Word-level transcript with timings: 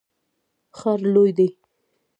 ښار 0.77 0.99
لوی 1.13 1.31
دی. 1.37 1.47